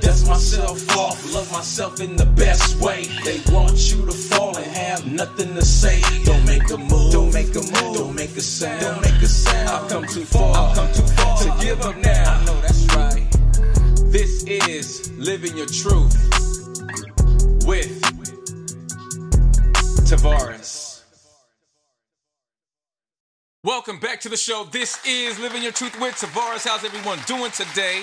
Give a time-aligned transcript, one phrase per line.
[0.00, 3.04] Dust myself off, love myself in the best way.
[3.24, 6.00] They want you to fall and have nothing to say.
[6.24, 9.26] Don't make a move, don't make a move, don't make a sound, don't make a
[9.26, 9.68] sound.
[9.68, 12.34] I've come too far, I've come too far to give up now.
[12.34, 13.26] I know that's right.
[14.10, 16.16] This is Living Your Truth
[17.66, 18.00] with
[20.08, 21.02] Tavares.
[23.62, 24.64] Welcome back to the show.
[24.70, 26.66] This is Living Your Truth with Tavares.
[26.66, 28.02] How's everyone doing today?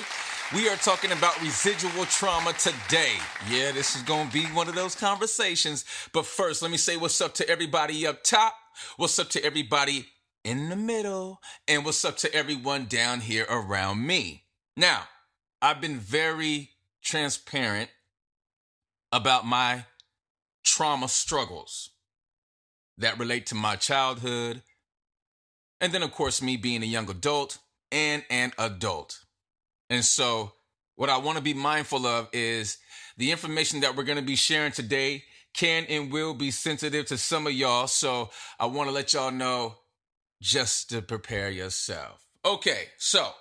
[0.54, 3.14] We are talking about residual trauma today.
[3.50, 5.84] Yeah, this is going to be one of those conversations.
[6.14, 8.54] But first, let me say what's up to everybody up top.
[8.98, 10.06] What's up to everybody
[10.44, 11.42] in the middle?
[11.68, 14.44] And what's up to everyone down here around me?
[14.78, 15.06] Now,
[15.60, 16.70] I've been very
[17.02, 17.90] transparent
[19.12, 19.86] about my
[20.64, 21.90] trauma struggles
[23.00, 24.62] that relate to my childhood.
[25.82, 27.58] And then, of course, me being a young adult
[27.92, 29.23] and an adult.
[29.90, 30.54] And so,
[30.96, 32.78] what I want to be mindful of is
[33.18, 37.18] the information that we're going to be sharing today can and will be sensitive to
[37.18, 37.88] some of y'all.
[37.88, 39.76] So, I want to let y'all know
[40.42, 42.26] just to prepare yourself.
[42.46, 43.34] Okay, so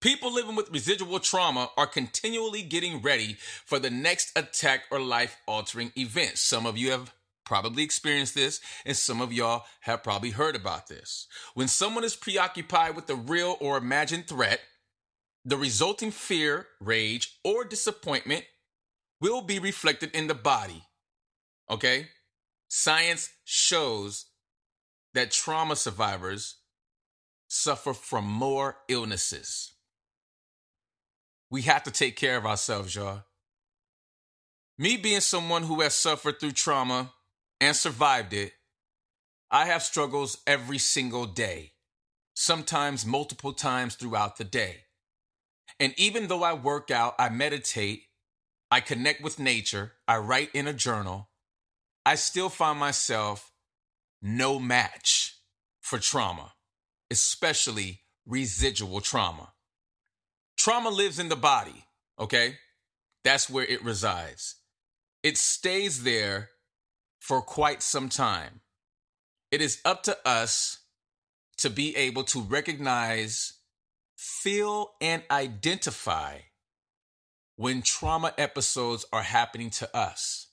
[0.00, 5.36] People living with residual trauma are continually getting ready for the next attack or life
[5.46, 6.38] altering event.
[6.38, 7.12] Some of you have
[7.44, 11.26] probably experienced this, and some of y'all have probably heard about this.
[11.52, 14.60] When someone is preoccupied with a real or imagined threat,
[15.44, 18.44] the resulting fear, rage, or disappointment
[19.20, 20.82] will be reflected in the body.
[21.70, 22.08] Okay?
[22.68, 24.26] Science shows
[25.14, 26.56] that trauma survivors
[27.48, 29.72] suffer from more illnesses.
[31.50, 33.24] We have to take care of ourselves, y'all.
[34.78, 37.12] Me being someone who has suffered through trauma
[37.60, 38.52] and survived it,
[39.50, 41.72] I have struggles every single day,
[42.34, 44.84] sometimes multiple times throughout the day.
[45.80, 48.04] And even though I work out, I meditate,
[48.70, 51.30] I connect with nature, I write in a journal,
[52.04, 53.50] I still find myself
[54.22, 55.38] no match
[55.80, 56.52] for trauma,
[57.10, 59.54] especially residual trauma.
[60.58, 61.86] Trauma lives in the body,
[62.18, 62.56] okay?
[63.24, 64.56] That's where it resides.
[65.22, 66.50] It stays there
[67.18, 68.60] for quite some time.
[69.50, 70.78] It is up to us
[71.58, 73.54] to be able to recognize,
[74.20, 76.36] feel, and identify
[77.56, 80.48] when trauma episodes are happening to us.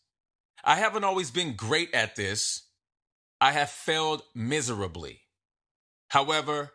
[0.64, 2.68] I haven't always been great at this.
[3.42, 5.20] I have failed miserably.
[6.08, 6.72] However,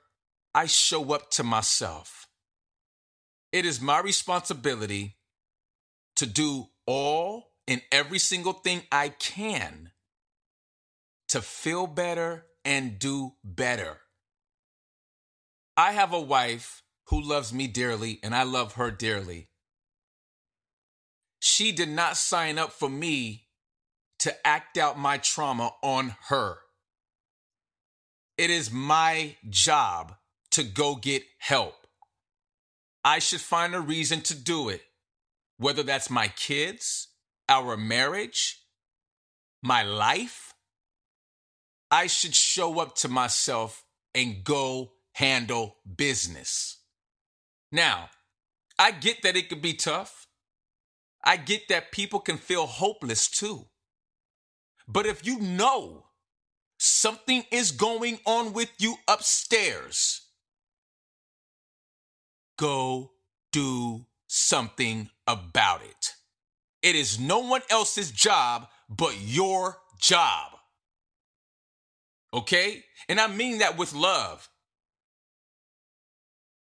[0.55, 2.29] I show up to myself.
[3.53, 5.17] It is my responsibility
[6.17, 9.93] to do all and every single thing I can
[11.29, 14.02] to feel better and do better.
[15.77, 19.49] I have a wife who loves me dearly, and I love her dearly.
[21.41, 23.49] She did not sign up for me
[24.21, 26.59] to act out my trauma on her.
[28.39, 30.15] It is my job
[30.53, 31.75] to go get help.
[33.05, 34.83] I should find a reason to do it,
[35.59, 37.09] whether that's my kids,
[37.49, 38.61] our marriage,
[39.63, 40.55] my life.
[41.91, 43.85] I should show up to myself
[44.15, 46.79] and go handle business.
[47.71, 48.11] Now,
[48.79, 50.27] I get that it could be tough.
[51.25, 53.67] I get that people can feel hopeless too.
[54.89, 56.07] But if you know
[56.79, 60.23] something is going on with you upstairs,
[62.59, 63.13] go
[63.53, 66.15] do something about it.
[66.83, 70.51] It is no one else's job but your job.
[72.35, 72.83] Okay?
[73.09, 74.49] And I mean that with love.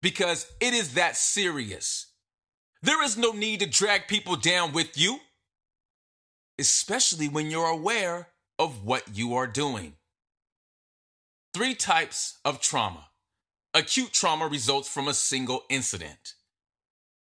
[0.03, 2.11] Because it is that serious.
[2.83, 5.19] There is no need to drag people down with you,
[6.59, 8.27] especially when you're aware
[8.59, 9.95] of what you are doing.
[11.55, 13.07] Three types of trauma
[13.75, 16.35] Acute trauma results from a single incident.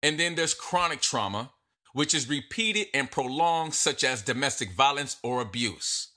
[0.02, 1.52] And then there's chronic trauma,
[1.94, 6.14] which is repeated and prolonged, such as domestic violence or abuse.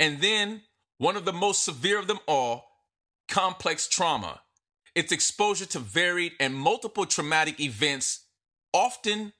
[0.00, 0.62] And then
[0.96, 2.64] one of the most severe of them all,
[3.28, 4.40] complex trauma.
[4.94, 8.26] It's exposure to varied and multiple traumatic events,
[8.72, 9.32] often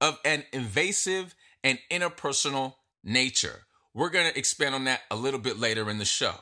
[0.00, 3.66] of an invasive and interpersonal nature.
[3.94, 6.34] We're going to expand on that a little bit later in the show.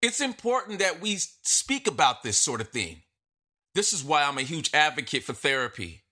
[0.00, 3.02] It's important that we speak about this sort of thing.
[3.74, 6.04] This is why I'm a huge advocate for therapy.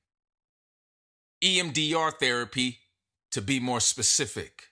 [1.43, 2.81] EMDR therapy,
[3.31, 4.64] to be more specific.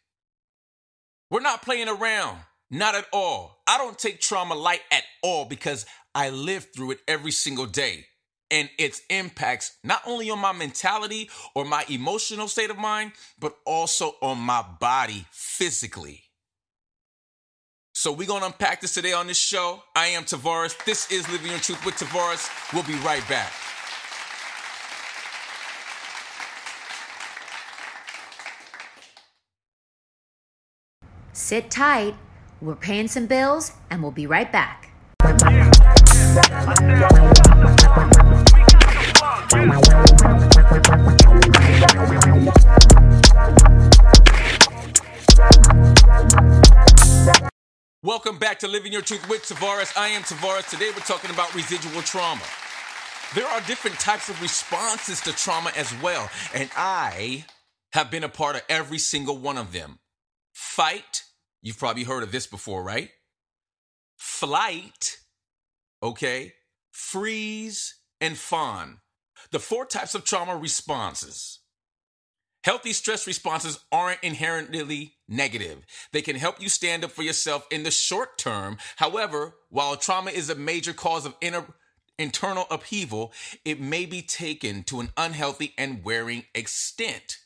[1.31, 2.39] We're not playing around,
[2.71, 3.63] not at all.
[3.67, 8.07] I don't take trauma light at all because I live through it every single day.
[8.51, 13.57] And its impacts not only on my mentality or my emotional state of mind, but
[13.65, 16.25] also on my body physically.
[17.97, 19.83] So we're gonna unpack this today on this show.
[19.97, 20.77] I am Tavares.
[20.85, 22.49] This is Living Your Truth with Tavares.
[22.73, 23.53] We'll be right back.
[31.33, 32.15] Sit tight.
[32.65, 34.89] We're paying some bills and we'll be right back.
[48.03, 49.95] Welcome back to Living Your Truth with Tavares.
[49.95, 50.71] I am Tavares.
[50.71, 52.41] Today we're talking about residual trauma.
[53.35, 57.45] There are different types of responses to trauma as well, and I
[57.93, 59.99] have been a part of every single one of them.
[60.55, 61.24] Fight,
[61.65, 63.11] you've probably heard of this before, right?
[64.17, 65.19] Flight,
[66.01, 66.53] okay?
[66.93, 68.99] Freeze, and fawn.
[69.51, 71.61] The four types of trauma responses.
[72.63, 75.85] Healthy stress responses aren't inherently negative.
[76.13, 78.79] They can help you stand up for yourself in the short term.
[78.97, 81.67] However, while trauma is a major cause of inner,
[82.19, 83.33] internal upheaval,
[83.65, 87.39] it may be taken to an unhealthy and wearing extent.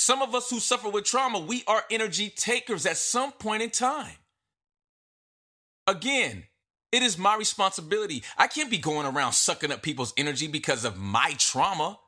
[0.00, 3.68] Some of us who suffer with trauma, we are energy takers at some point in
[3.68, 4.16] time.
[5.86, 6.44] Again,
[6.90, 8.24] it is my responsibility.
[8.38, 11.98] I can't be going around sucking up people's energy because of my trauma.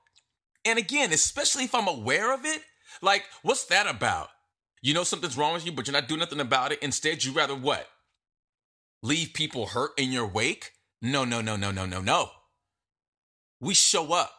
[0.65, 2.63] And again, especially if I'm aware of it,
[3.03, 4.31] like, what's that about?
[4.81, 6.83] You know something's wrong with you, but you're not doing nothing about it.
[6.83, 7.87] Instead, you rather what?
[9.03, 10.71] Leave people hurt in your wake?
[11.03, 12.31] No, no, no, no, no, no, no.
[13.61, 14.33] We show up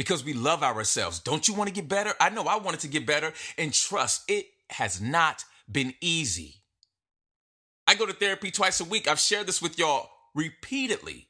[0.00, 1.18] because we love ourselves.
[1.20, 2.14] Don't you want to get better?
[2.18, 3.34] I know I wanted to get better.
[3.58, 6.54] And trust, it has not been easy.
[7.86, 9.06] I go to therapy twice a week.
[9.06, 11.28] I've shared this with y'all repeatedly.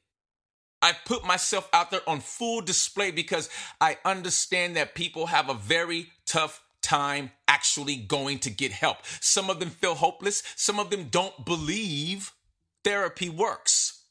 [0.81, 3.49] I put myself out there on full display because
[3.81, 8.99] I understand that people have a very tough time actually going to get help.
[9.19, 12.31] Some of them feel hopeless, some of them don't believe
[12.85, 14.05] therapy works.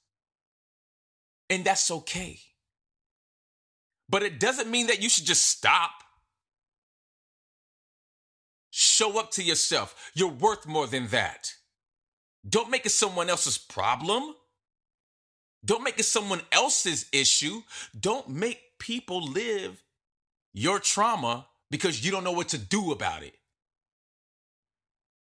[1.49, 2.41] And that's okay.
[4.11, 5.93] But it doesn't mean that you should just stop.
[8.71, 10.11] Show up to yourself.
[10.15, 11.55] You're worth more than that.
[12.49, 14.35] Don't make it someone else's problem.
[15.65, 17.63] Don't make it someone else's issue.
[17.99, 19.83] Don't make people live
[20.53, 23.35] your trauma because you don't know what to do about it.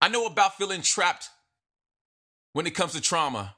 [0.01, 1.29] I know about feeling trapped
[2.53, 3.55] when it comes to trauma.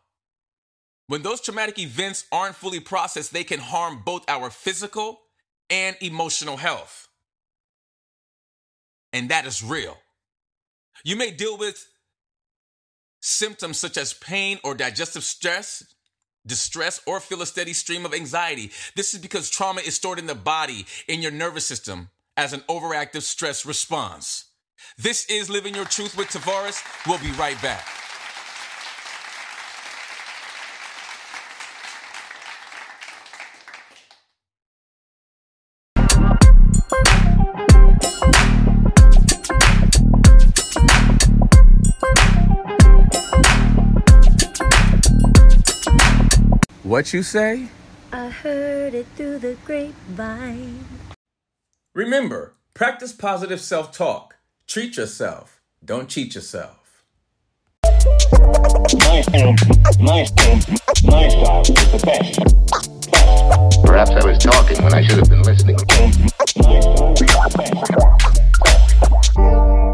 [1.07, 5.19] When those traumatic events aren't fully processed, they can harm both our physical
[5.69, 7.07] and emotional health.
[9.13, 9.97] And that is real.
[11.03, 11.87] You may deal with
[13.21, 15.83] symptoms such as pain or digestive stress
[16.47, 18.71] distress, or feel a steady stream of anxiety.
[18.95, 22.61] This is because trauma is stored in the body, in your nervous system, as an
[22.61, 24.45] overactive stress response.
[24.97, 26.81] This is Living Your Truth with Tavares.
[27.07, 28.06] We'll be right back.
[46.87, 47.67] What you say?
[48.13, 50.85] I heard it through the grapevine.
[51.93, 54.37] Remember, practice positive self talk.
[54.67, 55.59] Treat yourself.
[55.83, 57.03] Don't cheat yourself.
[57.83, 59.55] My style,
[59.99, 60.59] my style,
[61.03, 62.39] my style is the best.
[63.85, 65.75] Perhaps I was talking when I should have been listening.
[65.75, 67.53] My style is the
[69.35, 69.86] best.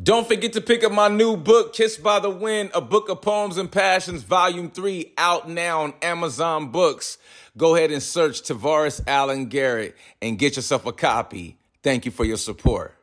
[0.00, 3.20] Don't forget to pick up my new book, Kissed by the Wind, a book of
[3.20, 7.18] poems and passions, volume three, out now on Amazon Books.
[7.56, 11.58] Go ahead and search Tavares Allen Garrett and get yourself a copy.
[11.82, 12.94] Thank you for your support.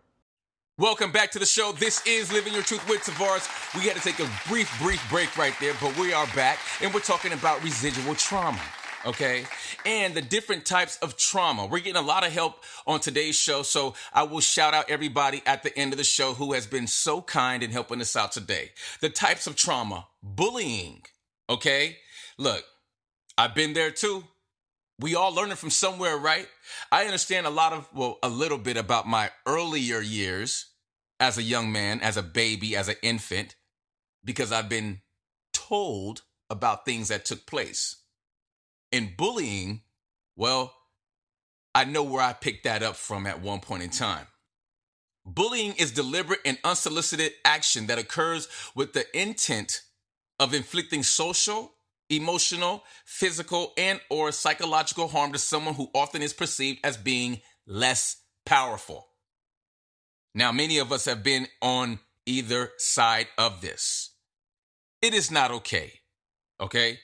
[0.77, 1.73] Welcome back to the show.
[1.73, 3.75] This is Living Your Truth with Tavares.
[3.75, 6.93] We had to take a brief, brief break right there, but we are back and
[6.93, 8.61] we're talking about residual trauma
[9.05, 9.45] okay?
[9.85, 11.65] And the different types of trauma.
[11.65, 15.41] We're getting a lot of help on today's show, so I will shout out everybody
[15.45, 18.31] at the end of the show who has been so kind in helping us out
[18.31, 18.71] today.
[19.01, 21.03] The types of trauma, bullying,
[21.49, 21.97] okay?
[22.37, 22.63] Look,
[23.37, 24.23] I've been there too.
[24.99, 26.47] We all learning from somewhere, right?
[26.91, 30.67] I understand a lot of, well, a little bit about my earlier years
[31.19, 33.55] as a young man, as a baby, as an infant,
[34.23, 35.01] because I've been
[35.53, 37.97] told about things that took place.
[38.91, 39.81] In bullying,
[40.35, 40.73] well,
[41.73, 44.27] I know where I picked that up from at one point in time.
[45.25, 49.81] Bullying is deliberate and unsolicited action that occurs with the intent
[50.39, 51.73] of inflicting social,
[52.09, 58.17] emotional, physical, and or psychological harm to someone who often is perceived as being less
[58.45, 59.07] powerful.
[60.35, 64.11] Now, many of us have been on either side of this.
[65.01, 65.93] It is not okay.
[66.59, 66.99] Okay?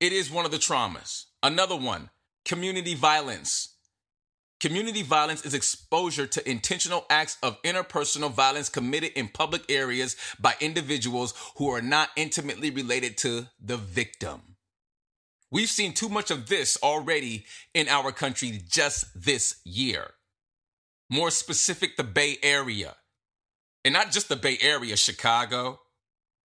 [0.00, 1.26] It is one of the traumas.
[1.42, 2.08] Another one,
[2.46, 3.74] community violence.
[4.58, 10.54] Community violence is exposure to intentional acts of interpersonal violence committed in public areas by
[10.60, 14.56] individuals who are not intimately related to the victim.
[15.50, 20.12] We've seen too much of this already in our country just this year.
[21.10, 22.96] More specific, the Bay Area.
[23.84, 25.80] And not just the Bay Area, Chicago,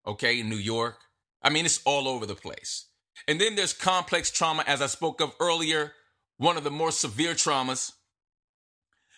[0.07, 0.97] okay, New York.
[1.41, 2.85] I mean, it's all over the place.
[3.27, 5.93] And then there's complex trauma, as I spoke of earlier,
[6.37, 7.91] one of the more severe traumas.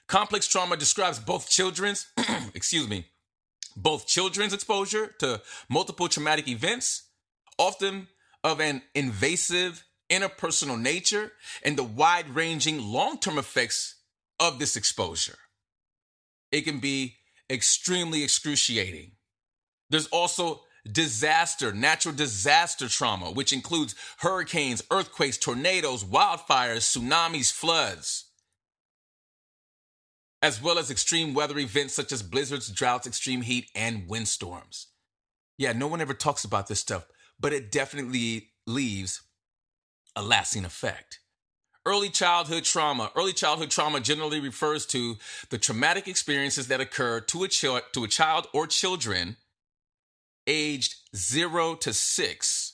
[0.07, 2.07] Complex trauma describes both children's,
[2.53, 3.07] excuse me,
[3.75, 7.09] both children's exposure to multiple traumatic events,
[7.57, 8.07] often
[8.43, 11.31] of an invasive interpersonal nature,
[11.63, 13.95] and the wide ranging long term effects
[14.39, 15.37] of this exposure.
[16.51, 17.15] It can be
[17.49, 19.13] extremely excruciating.
[19.89, 20.61] There's also
[20.91, 28.25] disaster, natural disaster trauma, which includes hurricanes, earthquakes, tornadoes, wildfires, tsunamis, floods,
[30.41, 34.87] as well as extreme weather events such as blizzards, droughts, extreme heat, and windstorms.
[35.57, 37.07] Yeah, no one ever talks about this stuff,
[37.39, 39.21] but it definitely leaves
[40.15, 41.19] a lasting effect.
[41.85, 43.11] Early childhood trauma.
[43.15, 45.17] Early childhood trauma generally refers to
[45.49, 49.37] the traumatic experiences that occur to a, ch- to a child or children
[50.47, 52.73] aged zero to six.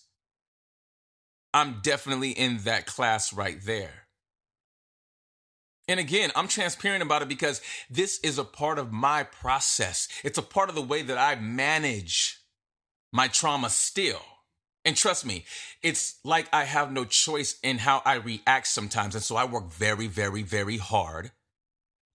[1.53, 4.07] I'm definitely in that class right there.
[5.87, 10.07] And again, I'm transparent about it because this is a part of my process.
[10.23, 12.39] It's a part of the way that I manage
[13.11, 14.21] my trauma still.
[14.85, 15.45] And trust me,
[15.83, 19.15] it's like I have no choice in how I react sometimes.
[19.15, 21.31] And so I work very, very, very hard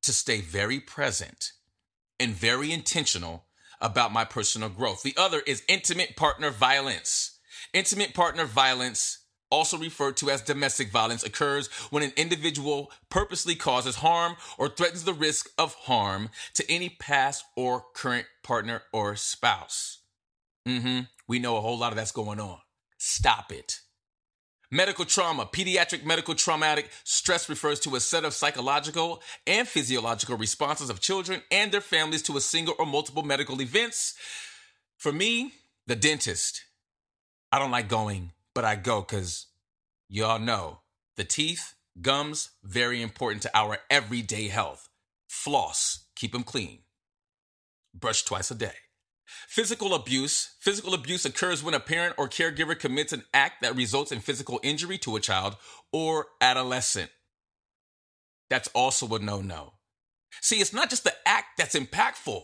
[0.03, 1.53] to stay very present
[2.19, 3.46] and very intentional
[3.81, 5.03] about my personal growth.
[5.03, 7.39] The other is intimate partner violence.
[7.73, 9.19] Intimate partner violence,
[9.51, 15.05] also referred to as domestic violence, occurs when an individual purposely causes harm or threatens
[15.05, 20.03] the risk of harm to any past or current partner or spouse.
[20.67, 21.01] Mm-hmm.
[21.29, 22.59] We know a whole lot of that's going on.
[22.99, 23.81] Stop it.
[24.71, 30.91] Medical trauma, pediatric medical traumatic stress refers to a set of psychological and physiological responses
[30.91, 34.15] of children and their families to a single or multiple medical events.
[34.97, 35.53] For me,
[35.87, 36.65] the dentist.
[37.53, 39.47] I don't like going, but I go because
[40.09, 40.81] y'all know
[41.17, 44.89] the teeth, gums, very important to our everyday health.
[45.29, 46.81] Floss, keep them clean.
[47.95, 48.75] Brush twice a day.
[49.27, 50.55] Physical abuse.
[50.61, 54.61] Physical abuse occurs when a parent or caregiver commits an act that results in physical
[54.63, 55.57] injury to a child
[55.93, 57.11] or adolescent.
[58.49, 59.75] That's also a no no.
[60.41, 62.43] See, it's not just the act that's impactful,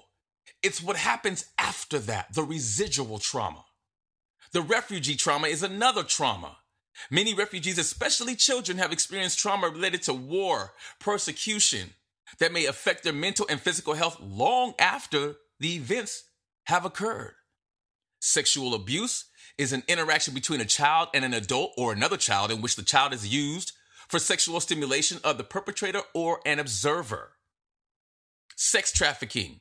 [0.63, 3.65] it's what happens after that, the residual trauma.
[4.53, 6.59] The refugee trauma is another trauma.
[7.11, 11.95] Many refugees, especially children, have experienced trauma related to war, persecution
[12.39, 16.25] that may affect their mental and physical health long after the events
[16.65, 17.35] have occurred.
[18.21, 19.27] Sexual abuse
[19.59, 22.83] is an interaction between a child and an adult or another child in which the
[22.83, 23.73] child is used
[24.09, 27.33] for sexual stimulation of the perpetrator or an observer.
[28.57, 29.61] Sex trafficking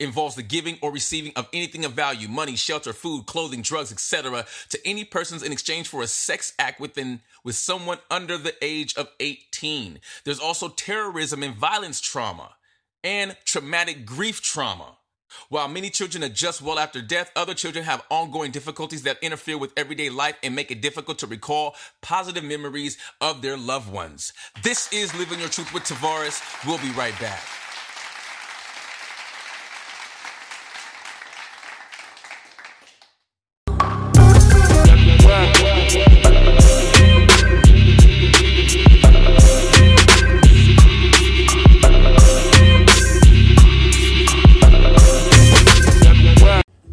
[0.00, 4.44] involves the giving or receiving of anything of value money shelter food clothing drugs etc
[4.68, 8.96] to any persons in exchange for a sex act within with someone under the age
[8.96, 12.56] of 18 there's also terrorism and violence trauma
[13.04, 14.96] and traumatic grief trauma
[15.48, 19.72] while many children adjust well after death, other children have ongoing difficulties that interfere with
[19.76, 24.32] everyday life and make it difficult to recall positive memories of their loved ones.
[24.62, 26.40] This is Living Your Truth with Tavares.
[26.66, 27.61] We'll be right back.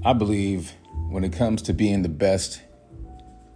[0.09, 0.73] I believe
[1.09, 2.63] when it comes to being the best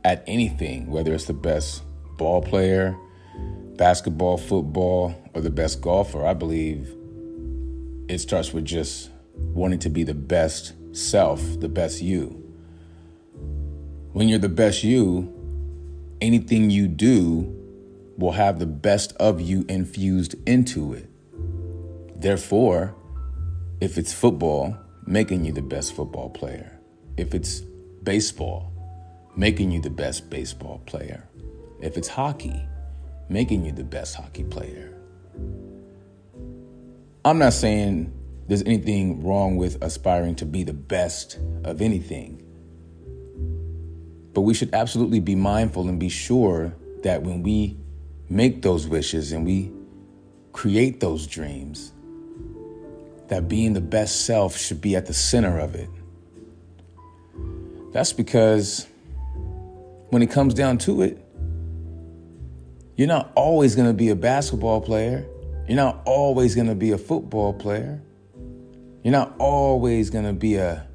[0.03, 1.81] at anything, whether it's the best
[2.15, 2.95] ball player,
[3.75, 6.23] basketball, football, or the best golfer.
[6.23, 6.93] I believe
[8.07, 12.27] it starts with just wanting to be the best self, the best you.
[14.11, 15.33] When you're the best you,
[16.21, 17.51] anything you do
[18.15, 21.09] will have the best of you infused into it.
[22.15, 22.93] Therefore,
[23.81, 26.79] if it's football, making you the best football player.
[27.17, 27.61] If it's
[28.03, 28.71] baseball,
[29.35, 31.27] making you the best baseball player.
[31.81, 32.67] If it's hockey,
[33.29, 34.93] making you the best hockey player.
[37.25, 38.13] I'm not saying
[38.47, 42.41] there's anything wrong with aspiring to be the best of anything.
[44.33, 47.77] But we should absolutely be mindful and be sure that when we
[48.29, 49.71] make those wishes and we
[50.51, 51.93] create those dreams,
[53.27, 55.89] that being the best self should be at the center of it.
[57.91, 58.87] That's because
[60.09, 61.19] when it comes down to it,
[62.95, 65.25] you're not always going to be a basketball player.
[65.67, 68.01] You're not always going to be a football player.
[69.03, 70.87] You're not always going to be a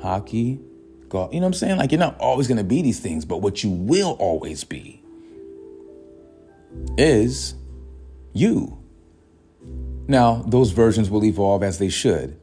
[0.00, 0.60] hockey,
[1.08, 1.32] golf.
[1.32, 1.78] You know what I'm saying?
[1.78, 5.02] Like, you're not always going to be these things, but what you will always be
[6.96, 7.54] is
[8.32, 8.78] you.
[10.08, 12.38] Now, those versions will evolve as they should.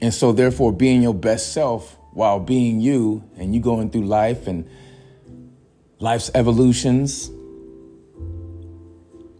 [0.00, 4.46] And so, therefore, being your best self while being you and you going through life
[4.48, 4.68] and
[6.00, 7.30] life's evolutions,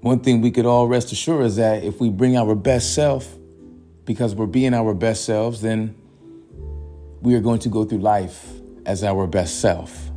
[0.00, 3.36] one thing we could all rest assured is that if we bring our best self,
[4.04, 5.94] because we're being our best selves, then
[7.20, 8.46] we are going to go through life
[8.84, 10.10] as our best self.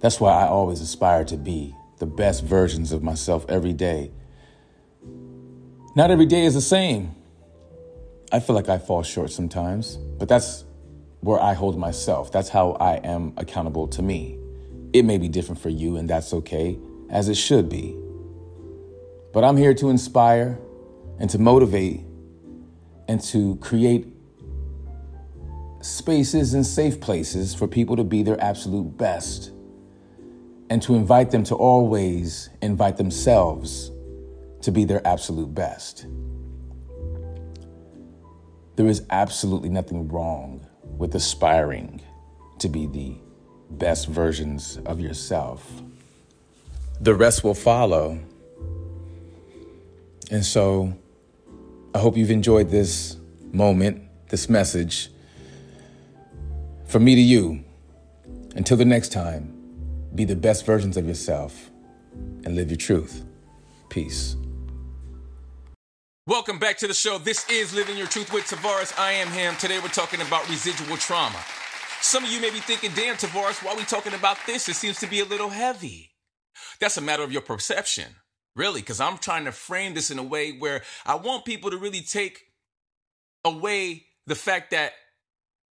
[0.00, 4.12] That's why I always aspire to be the best versions of myself every day.
[5.96, 7.16] Not every day is the same.
[8.30, 10.64] I feel like I fall short sometimes, but that's
[11.20, 12.30] where I hold myself.
[12.30, 14.38] That's how I am accountable to me.
[14.92, 16.78] It may be different for you, and that's okay,
[17.08, 17.96] as it should be.
[19.32, 20.60] But I'm here to inspire
[21.18, 22.02] and to motivate
[23.08, 24.06] and to create
[25.80, 29.50] spaces and safe places for people to be their absolute best
[30.68, 33.90] and to invite them to always invite themselves
[34.62, 36.06] to be their absolute best.
[38.76, 42.00] There is absolutely nothing wrong with aspiring
[42.58, 43.16] to be the
[43.70, 45.82] best versions of yourself.
[47.00, 48.18] The rest will follow.
[50.30, 50.94] And so
[51.94, 53.16] I hope you've enjoyed this
[53.52, 55.10] moment, this message.
[56.86, 57.64] From me to you,
[58.54, 59.56] until the next time,
[60.14, 61.70] be the best versions of yourself
[62.44, 63.24] and live your truth.
[63.88, 64.36] Peace.
[66.30, 67.18] Welcome back to the show.
[67.18, 68.96] This is Living Your Truth with Tavares.
[68.96, 69.56] I am him.
[69.56, 71.40] Today we're talking about residual trauma.
[72.02, 74.68] Some of you may be thinking, damn, Tavares, why are we talking about this?
[74.68, 76.12] It seems to be a little heavy.
[76.78, 78.14] That's a matter of your perception,
[78.54, 81.78] really, because I'm trying to frame this in a way where I want people to
[81.78, 82.38] really take
[83.44, 84.92] away the fact that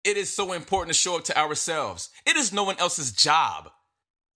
[0.03, 2.11] it is so important to show up to ourselves.
[2.27, 3.71] It is no one else's job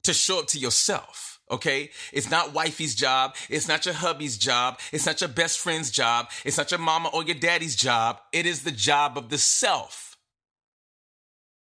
[0.04, 1.31] to show up to yourself.
[1.50, 1.90] Okay.
[2.12, 3.36] It's not wifey's job.
[3.50, 4.78] It's not your hubby's job.
[4.92, 6.30] It's not your best friend's job.
[6.44, 8.20] It's not your mama or your daddy's job.
[8.32, 10.16] It is the job of the self.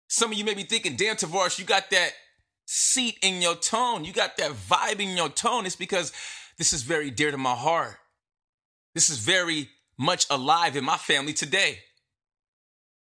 [0.09, 2.13] Some of you may be thinking, damn, Tavares, you got that
[2.67, 4.05] seat in your tone.
[4.05, 5.65] You got that vibe in your tone.
[5.65, 6.13] It's because
[6.59, 7.97] this is very dear to my heart.
[8.95, 11.79] This is very much alive in my family today.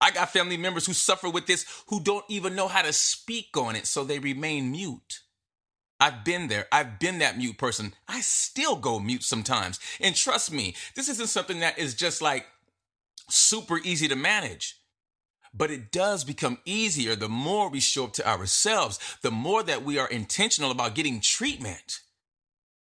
[0.00, 3.56] I got family members who suffer with this who don't even know how to speak
[3.56, 5.20] on it, so they remain mute.
[6.04, 6.66] I've been there.
[6.70, 7.94] I've been that mute person.
[8.06, 9.80] I still go mute sometimes.
[10.02, 12.44] And trust me, this isn't something that is just like
[13.30, 14.76] super easy to manage.
[15.54, 19.82] But it does become easier the more we show up to ourselves, the more that
[19.82, 22.00] we are intentional about getting treatment.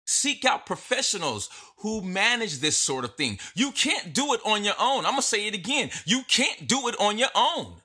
[0.05, 3.38] Seek out professionals who manage this sort of thing.
[3.53, 4.99] You can't do it on your own.
[4.99, 5.89] I'm going to say it again.
[6.05, 7.82] You can't do it on your own.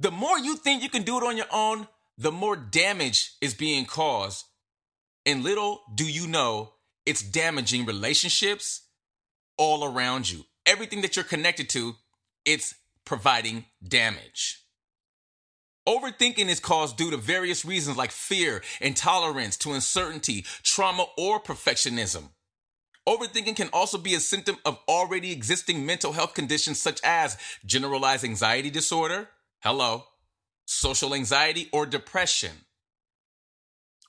[0.00, 3.54] The more you think you can do it on your own, the more damage is
[3.54, 4.44] being caused.
[5.24, 6.72] And little do you know,
[7.06, 8.82] it's damaging relationships
[9.56, 10.44] all around you.
[10.66, 11.94] Everything that you're connected to,
[12.44, 14.58] it's providing damage.
[15.88, 22.28] Overthinking is caused due to various reasons like fear, intolerance to uncertainty, trauma, or perfectionism.
[23.08, 28.24] Overthinking can also be a symptom of already existing mental health conditions such as generalized
[28.24, 30.04] anxiety disorder, hello,
[30.72, 32.52] social anxiety, or depression,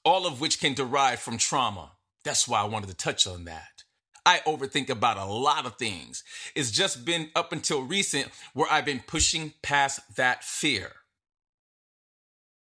[0.05, 1.91] all of which can derive from trauma.
[2.23, 3.83] That's why I wanted to touch on that.
[4.25, 6.23] I overthink about a lot of things.
[6.55, 10.91] It's just been up until recent where I've been pushing past that fear.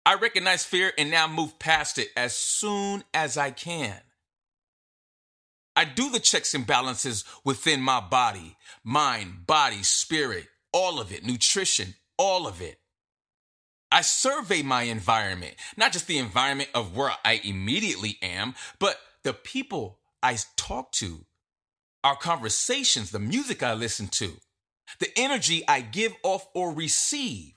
[0.04, 3.98] I recognize fear and now move past it as soon as I can.
[5.74, 11.24] I do the checks and balances within my body, mind, body, spirit, all of it,
[11.24, 12.78] nutrition, all of it.
[13.90, 19.32] I survey my environment, not just the environment of where I immediately am, but the
[19.32, 21.24] people I talk to,
[22.02, 24.32] our conversations, the music I listen to,
[24.98, 27.54] the energy I give off or receive.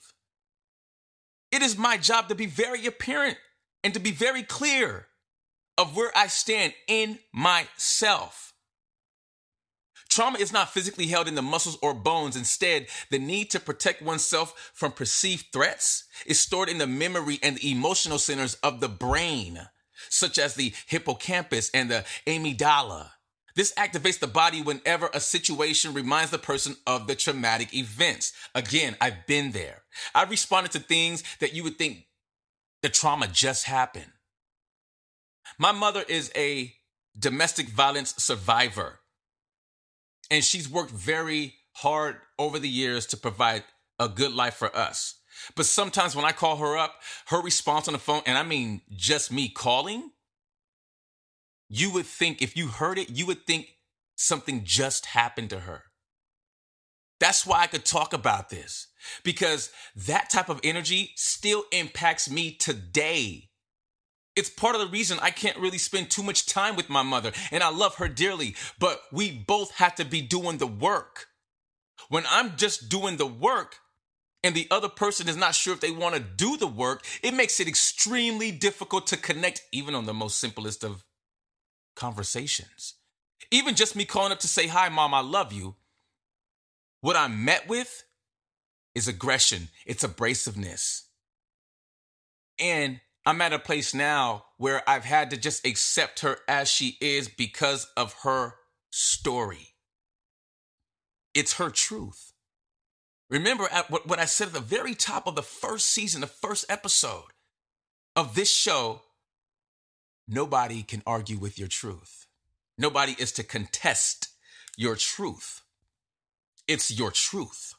[1.52, 3.38] It is my job to be very apparent
[3.84, 5.08] and to be very clear
[5.78, 8.54] of where I stand in myself.
[10.10, 12.36] Trauma is not physically held in the muscles or bones.
[12.36, 17.58] Instead, the need to protect oneself from perceived threats is stored in the memory and
[17.58, 19.60] the emotional centers of the brain,
[20.10, 23.12] such as the hippocampus and the amygdala.
[23.56, 28.34] This activates the body whenever a situation reminds the person of the traumatic events.
[28.56, 29.84] Again, I've been there.
[30.16, 32.06] I responded to things that you would think
[32.82, 34.12] the trauma just happened.
[35.58, 36.74] My mother is a
[37.18, 38.99] domestic violence survivor,
[40.30, 43.64] and she's worked very hard over the years to provide
[44.00, 45.16] a good life for us.
[45.56, 46.96] But sometimes when I call her up,
[47.28, 50.12] her response on the phone, and I mean just me calling,
[51.70, 53.68] you would think, if you heard it, you would think
[54.16, 55.84] something just happened to her.
[57.20, 58.88] That's why I could talk about this
[59.24, 63.49] because that type of energy still impacts me today.
[64.40, 67.34] It's part of the reason I can't really spend too much time with my mother,
[67.52, 71.28] and I love her dearly, but we both have to be doing the work.
[72.08, 73.80] When I'm just doing the work
[74.42, 77.34] and the other person is not sure if they want to do the work, it
[77.34, 81.04] makes it extremely difficult to connect, even on the most simplest of
[81.98, 82.94] conversations.
[83.52, 85.76] Even just me calling up to say, Hi, mom, I love you.
[87.02, 88.06] What I'm met with
[88.96, 91.02] is aggression, it's abrasiveness.
[92.58, 96.98] And I'm at a place now where I've had to just accept her as she
[97.00, 98.56] is because of her
[98.90, 99.76] story.
[101.36, 102.34] It's her truth.
[103.30, 103.70] Remember
[104.06, 107.30] what I said at the very top of the first season, the first episode
[108.16, 109.04] of this show
[110.32, 112.28] Nobody can argue with your truth.
[112.78, 114.30] Nobody is to contest
[114.78, 115.62] your truth.
[116.68, 117.74] It's your truth.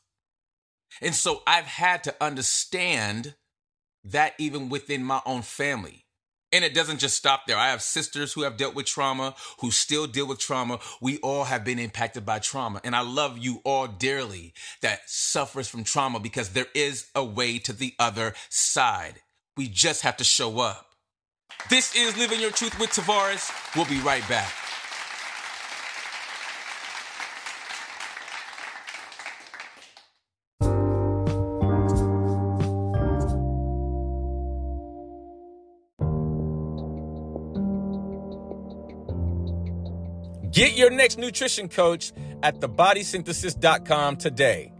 [1.00, 3.36] And so I've had to understand
[4.04, 6.04] that even within my own family.
[6.52, 7.56] And it doesn't just stop there.
[7.56, 10.80] I have sisters who have dealt with trauma, who still deal with trauma.
[11.00, 12.80] We all have been impacted by trauma.
[12.82, 17.58] And I love you all dearly that suffers from trauma because there is a way
[17.60, 19.20] to the other side.
[19.56, 20.86] We just have to show up.
[21.68, 23.50] This is Living Your Truth with Tavares.
[23.76, 24.52] We'll be right back.
[40.60, 44.74] Get your next nutrition coach at thebodysynthesis.com today.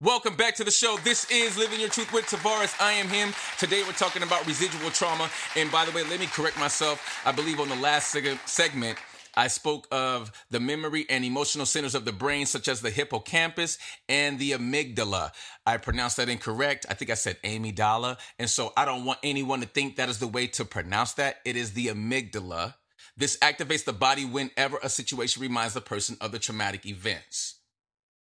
[0.00, 0.96] Welcome back to the show.
[1.02, 2.80] This is Living Your Truth with Tavares.
[2.80, 3.34] I am him.
[3.58, 5.28] Today we're talking about residual trauma.
[5.56, 7.20] And by the way, let me correct myself.
[7.26, 8.96] I believe on the last seg- segment,
[9.36, 13.78] I spoke of the memory and emotional centers of the brain, such as the hippocampus
[14.08, 15.32] and the amygdala.
[15.66, 16.86] I pronounced that incorrect.
[16.88, 18.18] I think I said amygdala.
[18.38, 21.36] And so I don't want anyone to think that is the way to pronounce that.
[21.44, 22.74] It is the amygdala.
[23.16, 27.60] This activates the body whenever a situation reminds the person of the traumatic events.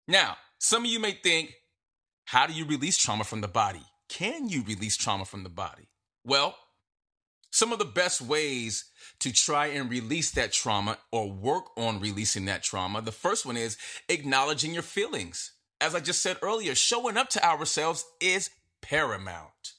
[0.06, 1.52] Now, some of you may think,
[2.26, 3.82] how do you release trauma from the body?
[4.08, 5.88] Can you release trauma from the body?
[6.24, 6.56] Well,
[7.54, 8.84] some of the best ways
[9.20, 13.56] to try and release that trauma or work on releasing that trauma, the first one
[13.56, 13.76] is
[14.08, 15.52] acknowledging your feelings.
[15.80, 18.50] As I just said earlier, showing up to ourselves is
[18.82, 19.74] paramount.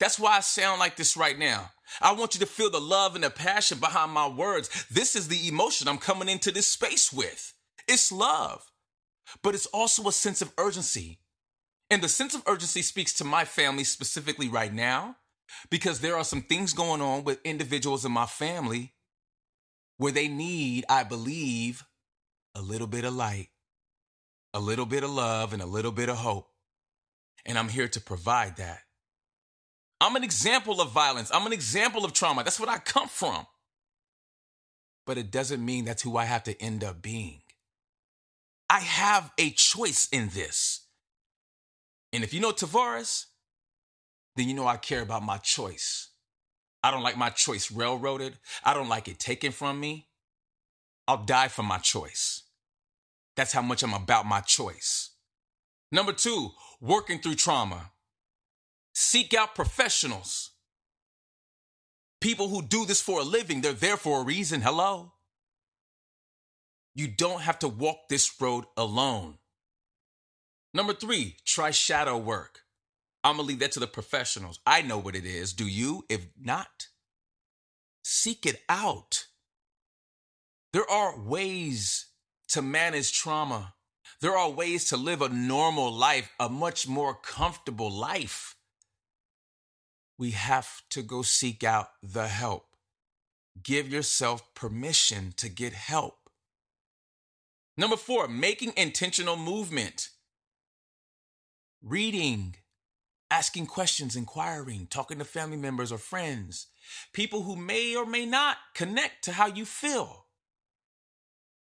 [0.00, 1.70] That's why I sound like this right now.
[2.00, 4.86] I want you to feel the love and the passion behind my words.
[4.90, 7.54] This is the emotion I'm coming into this space with.
[7.86, 8.64] It's love
[9.42, 11.20] but it's also a sense of urgency.
[11.90, 15.16] And the sense of urgency speaks to my family specifically right now
[15.70, 18.94] because there are some things going on with individuals in my family
[19.96, 21.84] where they need, I believe,
[22.54, 23.48] a little bit of light,
[24.52, 26.48] a little bit of love, and a little bit of hope.
[27.46, 28.80] And I'm here to provide that.
[30.00, 31.30] I'm an example of violence.
[31.32, 32.44] I'm an example of trauma.
[32.44, 33.46] That's what I come from.
[35.06, 37.42] But it doesn't mean that's who I have to end up being.
[38.68, 40.86] I have a choice in this.
[42.12, 43.26] And if you know Tavares,
[44.36, 46.08] then you know I care about my choice.
[46.82, 48.38] I don't like my choice railroaded.
[48.62, 50.08] I don't like it taken from me.
[51.08, 52.42] I'll die for my choice.
[53.36, 55.10] That's how much I'm about my choice.
[55.90, 57.92] Number two, working through trauma.
[58.92, 60.50] Seek out professionals.
[62.20, 64.60] People who do this for a living, they're there for a reason.
[64.60, 65.12] Hello.
[66.94, 69.38] You don't have to walk this road alone.
[70.72, 72.63] Number three, try shadow work.
[73.24, 74.60] I'm going to leave that to the professionals.
[74.66, 75.54] I know what it is.
[75.54, 76.04] Do you?
[76.10, 76.88] If not,
[78.04, 79.26] seek it out.
[80.74, 82.08] There are ways
[82.48, 83.74] to manage trauma.
[84.20, 88.56] There are ways to live a normal life, a much more comfortable life.
[90.18, 92.76] We have to go seek out the help.
[93.62, 96.28] Give yourself permission to get help.
[97.76, 100.10] Number four, making intentional movement.
[101.82, 102.56] Reading,
[103.34, 106.68] asking questions, inquiring, talking to family members or friends,
[107.12, 110.26] people who may or may not connect to how you feel.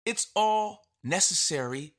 [0.04, 1.94] It's all necessary,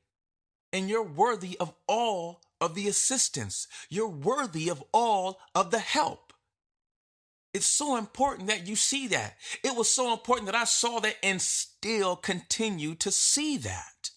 [0.74, 3.66] and you're worthy of all of the assistance.
[3.88, 6.34] You're worthy of all of the help.
[7.54, 9.36] It's so important that you see that.
[9.64, 14.10] It was so important that I saw that and still continue to see that.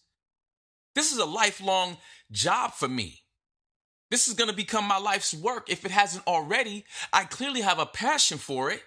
[0.96, 1.96] This is a lifelong
[2.30, 3.24] job for me.
[4.12, 6.86] This is going to become my life's work if it hasn't already.
[7.14, 8.82] I clearly have a passion for it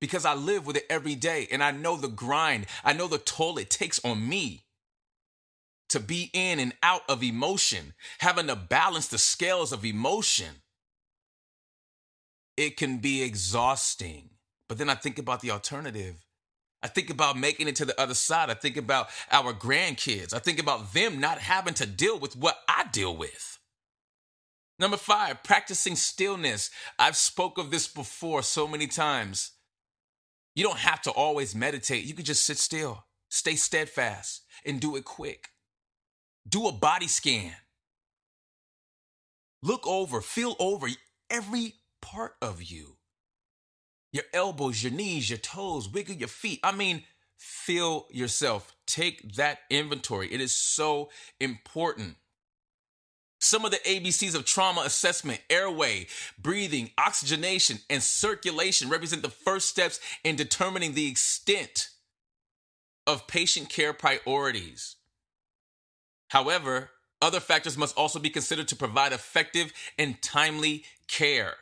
[0.00, 3.18] because I live with it every day and I know the grind, I know the
[3.18, 4.64] toll it takes on me
[5.88, 10.62] to be in and out of emotion, having to balance the scales of emotion.
[12.56, 14.30] It can be exhausting.
[14.68, 16.27] But then I think about the alternative.
[16.82, 18.50] I think about making it to the other side.
[18.50, 20.32] I think about our grandkids.
[20.32, 23.58] I think about them not having to deal with what I deal with.
[24.78, 26.70] Number five, practicing stillness.
[26.98, 29.52] I've spoke of this before so many times.
[30.54, 32.04] You don't have to always meditate.
[32.04, 35.48] You can just sit still, stay steadfast, and do it quick.
[36.48, 37.54] Do a body scan.
[39.62, 40.86] Look over, feel over
[41.28, 42.97] every part of you.
[44.12, 46.60] Your elbows, your knees, your toes, wiggle your feet.
[46.62, 47.04] I mean,
[47.36, 48.74] feel yourself.
[48.86, 50.32] Take that inventory.
[50.32, 52.16] It is so important.
[53.40, 59.68] Some of the ABCs of trauma assessment, airway, breathing, oxygenation, and circulation represent the first
[59.68, 61.90] steps in determining the extent
[63.06, 64.96] of patient care priorities.
[66.28, 66.90] However,
[67.22, 71.54] other factors must also be considered to provide effective and timely care.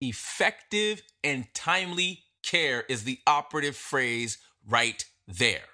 [0.00, 5.64] Effective and timely care is the operative phrase right there.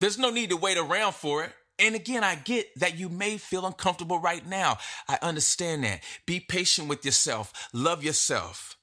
[0.00, 1.52] There's no need to wait around for it.
[1.78, 4.78] And again, I get that you may feel uncomfortable right now.
[5.08, 6.02] I understand that.
[6.26, 8.76] Be patient with yourself, love yourself.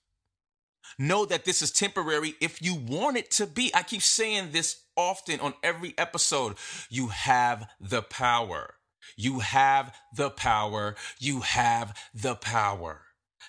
[1.00, 3.72] Know that this is temporary if you want it to be.
[3.74, 6.56] I keep saying this often on every episode.
[6.90, 8.76] You have the power.
[9.18, 10.96] You have the power.
[11.18, 13.03] You have the power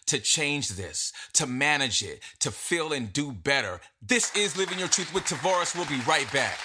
[0.06, 3.80] to change this, to manage it, to feel and do better.
[4.02, 5.74] This is Living Your Truth with Tavares.
[5.74, 6.58] We'll be right back.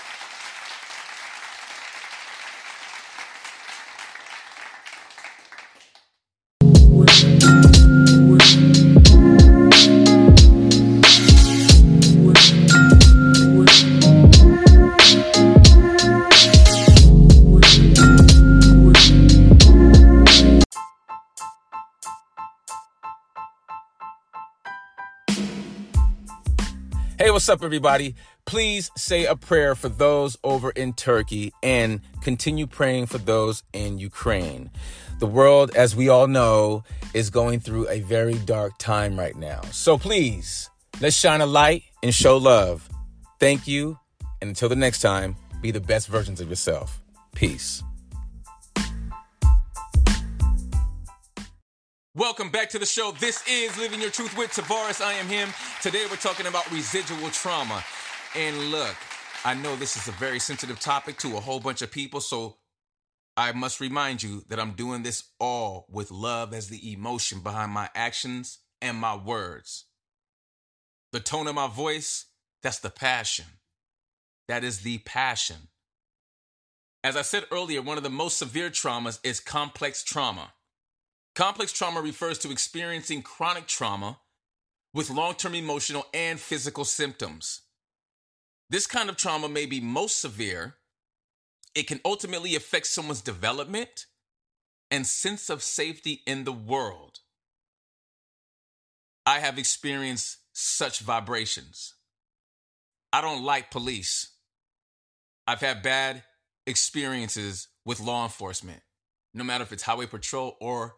[27.39, 28.15] What's up, everybody?
[28.43, 33.97] Please say a prayer for those over in Turkey and continue praying for those in
[33.97, 34.69] Ukraine.
[35.19, 39.62] The world, as we all know, is going through a very dark time right now.
[39.71, 42.89] So please, let's shine a light and show love.
[43.39, 43.97] Thank you.
[44.41, 46.99] And until the next time, be the best versions of yourself.
[47.36, 47.82] Peace.
[52.15, 53.13] Welcome back to the show.
[53.19, 55.00] This is Living Your Truth with Tavares.
[55.00, 55.50] I am him.
[55.80, 57.84] Today we're talking about residual trauma.
[58.36, 58.95] And look,
[59.45, 62.58] I know this is a very sensitive topic to a whole bunch of people, so
[63.38, 67.72] I must remind you that I'm doing this all with love as the emotion behind
[67.74, 69.86] my actions and my words.
[71.12, 72.26] The tone of my voice,
[72.63, 73.45] that's the passion.
[74.48, 75.67] That is the passion.
[77.04, 80.54] As I said earlier, one of the most severe traumas is complex trauma.
[81.39, 84.19] Complex trauma refers to experiencing chronic trauma
[84.93, 87.62] with long term emotional and physical symptoms.
[88.69, 90.75] This kind of trauma may be most severe.
[91.73, 94.08] It can ultimately affect someone's development
[94.91, 97.19] and sense of safety in the world.
[99.25, 101.93] I have experienced such vibrations.
[103.13, 104.34] I don't like police.
[105.47, 106.23] I've had bad
[106.67, 108.82] experiences with law enforcement,
[109.34, 110.95] no matter if it's highway patrol or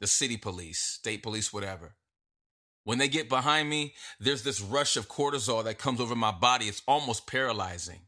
[0.00, 1.94] the city police, state police, whatever.
[2.84, 6.66] When they get behind me, there's this rush of cortisol that comes over my body.
[6.66, 8.00] It's almost paralyzing.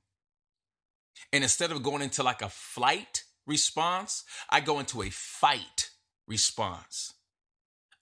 [1.32, 5.90] And instead of going into like a flight response, I go into a fight
[6.26, 7.12] response.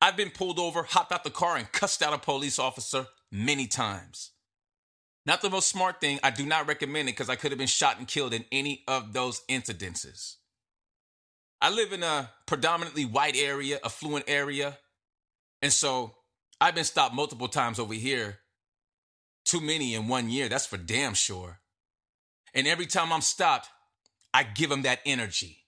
[0.01, 3.67] I've been pulled over, hopped out the car, and cussed out a police officer many
[3.67, 4.31] times.
[5.27, 6.19] Not the most smart thing.
[6.23, 8.85] I do not recommend it because I could have been shot and killed in any
[8.89, 10.37] of those incidences.
[11.61, 14.79] I live in a predominantly white area, affluent area.
[15.63, 16.15] And so
[16.61, 18.39] I've been stopped multiple times over here.
[19.45, 21.61] Too many in one year, that's for damn sure.
[22.55, 23.69] And every time I'm stopped,
[24.33, 25.59] I give them that energy.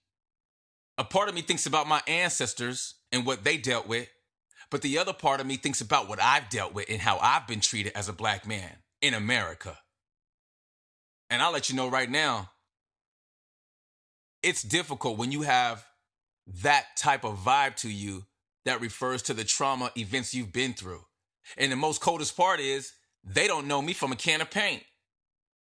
[0.97, 4.07] A part of me thinks about my ancestors and what they dealt with,
[4.69, 7.47] but the other part of me thinks about what I've dealt with and how I've
[7.47, 9.77] been treated as a black man in America.
[11.29, 12.51] And I'll let you know right now,
[14.43, 15.85] it's difficult when you have
[16.61, 18.25] that type of vibe to you
[18.65, 21.01] that refers to the trauma events you've been through.
[21.57, 24.83] And the most coldest part is they don't know me from a can of paint.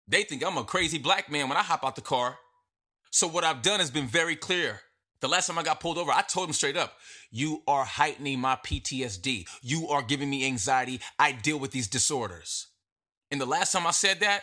[0.07, 2.37] They think I'm a crazy black man when I hop out the car.
[3.11, 4.81] So what I've done has been very clear.
[5.21, 6.93] The last time I got pulled over, I told him straight up,
[7.29, 9.47] you are heightening my PTSD.
[9.61, 11.01] You are giving me anxiety.
[11.17, 12.67] I deal with these disorders.
[13.29, 14.41] And the last time I said that,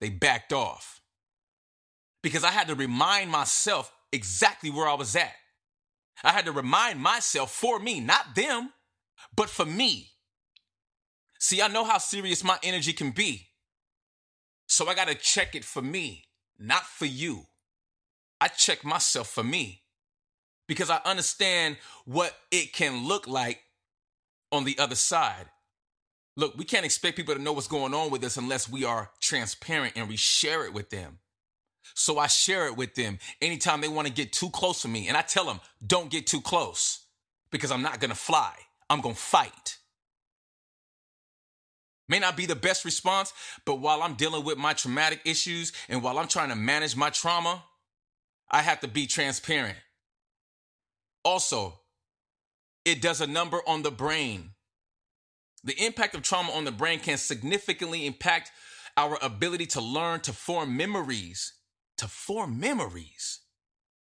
[0.00, 1.00] they backed off.
[2.22, 5.32] Because I had to remind myself exactly where I was at.
[6.24, 8.70] I had to remind myself for me, not them,
[9.34, 10.10] but for me.
[11.38, 13.48] See, I know how serious my energy can be.
[14.66, 16.24] So I got to check it for me,
[16.58, 17.46] not for you.
[18.40, 19.82] I check myself for me
[20.66, 23.60] because I understand what it can look like
[24.50, 25.46] on the other side.
[26.36, 29.10] Look, we can't expect people to know what's going on with us unless we are
[29.20, 31.18] transparent and we share it with them.
[31.94, 35.08] So I share it with them anytime they want to get too close to me.
[35.08, 37.06] And I tell them, don't get too close
[37.50, 38.52] because I'm not going to fly.
[38.88, 39.78] I'm going to fight.
[42.08, 43.32] May not be the best response,
[43.64, 47.10] but while I'm dealing with my traumatic issues and while I'm trying to manage my
[47.10, 47.64] trauma,
[48.50, 49.76] I have to be transparent.
[51.24, 51.80] Also,
[52.84, 54.50] it does a number on the brain.
[55.64, 58.52] The impact of trauma on the brain can significantly impact
[58.96, 61.52] our ability to learn to form memories
[61.98, 63.40] to form memories,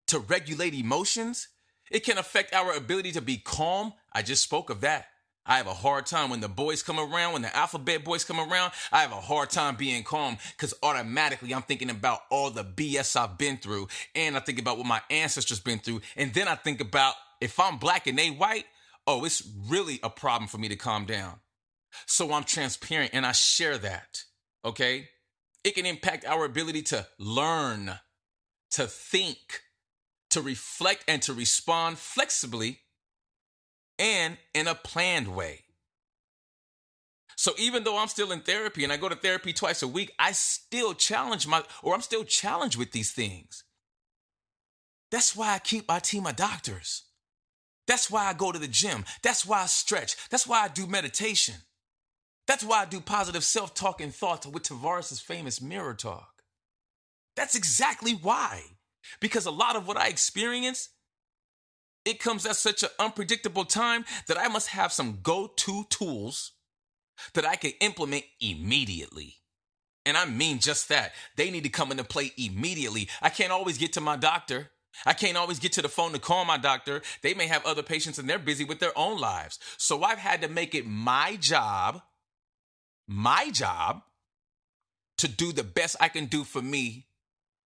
[0.08, 1.48] to regulate emotions.
[1.90, 3.92] It can affect our ability to be calm.
[4.12, 5.06] I just spoke of that.
[5.46, 8.38] I have a hard time when the boys come around, when the alphabet boys come
[8.38, 12.62] around, I have a hard time being calm because automatically I'm thinking about all the
[12.62, 13.88] BS I've been through.
[14.14, 16.02] And I think about what my ancestors been through.
[16.16, 18.66] And then I think about if I'm black and they white,
[19.06, 21.40] oh, it's really a problem for me to calm down.
[22.06, 24.22] So I'm transparent and I share that.
[24.64, 25.08] Okay.
[25.62, 27.98] It can impact our ability to learn,
[28.72, 29.62] to think,
[30.30, 32.80] to reflect, and to respond flexibly
[33.98, 35.64] and in a planned way.
[37.36, 40.12] So even though I'm still in therapy and I go to therapy twice a week,
[40.18, 43.64] I still challenge my, or I'm still challenged with these things.
[45.10, 47.04] That's why I keep my team of doctors.
[47.86, 49.04] That's why I go to the gym.
[49.22, 50.16] That's why I stretch.
[50.28, 51.56] That's why I do meditation.
[52.50, 56.42] That's why I do positive self talk and thoughts with Tavares' famous mirror talk.
[57.36, 58.62] That's exactly why.
[59.20, 60.88] Because a lot of what I experience,
[62.04, 66.54] it comes at such an unpredictable time that I must have some go to tools
[67.34, 69.36] that I can implement immediately.
[70.04, 71.12] And I mean just that.
[71.36, 73.08] They need to come into play immediately.
[73.22, 74.72] I can't always get to my doctor.
[75.06, 77.02] I can't always get to the phone to call my doctor.
[77.22, 79.60] They may have other patients and they're busy with their own lives.
[79.76, 82.02] So I've had to make it my job
[83.10, 84.02] my job
[85.18, 87.06] to do the best I can do for me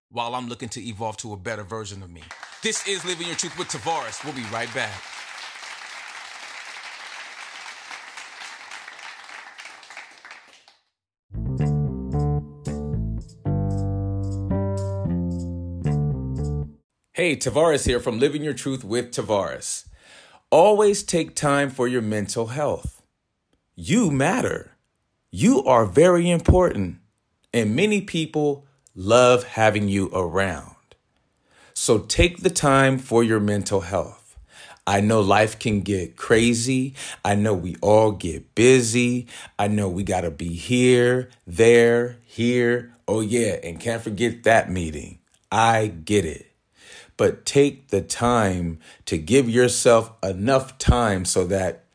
[0.09, 2.21] while I'm looking to evolve to a better version of me.
[2.61, 4.23] This is Living Your Truth with Tavares.
[4.23, 5.03] We'll be right back.
[17.11, 19.89] Hey, Tavares here from Living Your Truth with Tavares.
[20.49, 23.01] Always take time for your mental health.
[23.75, 24.72] You matter.
[25.35, 26.97] You are very important,
[27.51, 30.75] and many people love having you around.
[31.73, 34.37] So take the time for your mental health.
[34.85, 36.93] I know life can get crazy.
[37.25, 39.25] I know we all get busy.
[39.57, 42.93] I know we got to be here, there, here.
[43.07, 45.17] Oh, yeah, and can't forget that meeting.
[45.51, 46.45] I get it.
[47.17, 51.85] But take the time to give yourself enough time so that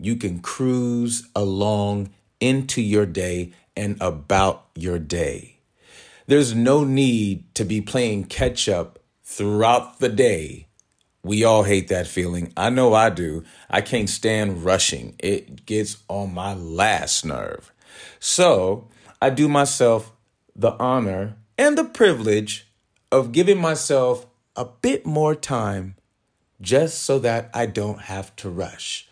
[0.00, 2.08] you can cruise along
[2.40, 5.58] into your day and about your day.
[6.26, 10.66] There's no need to be playing catch up throughout the day.
[11.22, 12.52] We all hate that feeling.
[12.56, 13.44] I know I do.
[13.68, 17.72] I can't stand rushing, it gets on my last nerve.
[18.18, 18.88] So
[19.20, 20.12] I do myself
[20.54, 22.68] the honor and the privilege
[23.12, 24.26] of giving myself
[24.56, 25.96] a bit more time
[26.60, 29.08] just so that I don't have to rush.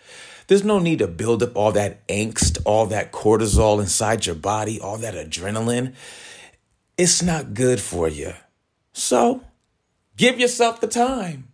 [0.46, 4.78] There's no need to build up all that angst, all that cortisol inside your body,
[4.80, 5.94] all that adrenaline.
[6.98, 8.34] It's not good for you.
[8.92, 9.42] So
[10.16, 11.48] give yourself the time